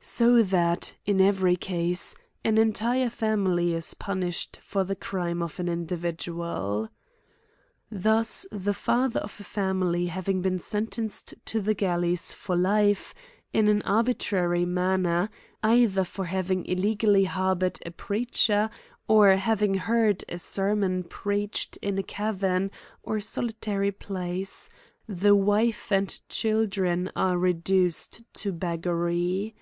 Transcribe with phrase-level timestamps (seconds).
[0.00, 5.68] So that, in every case, an entire family is punished for the crime of an
[5.68, 6.88] in dividual.
[7.90, 13.12] Thus the father of a family having been sen tenced to the galleys for life,
[13.52, 15.30] in an arbitrary man ner,
[15.64, 18.70] either for having illegally harbored a preach er*,
[19.08, 22.70] or having heard a sermon preached in a ca vern
[23.02, 24.70] or solitary place,
[25.08, 29.56] the wife and children are reduced to beggary.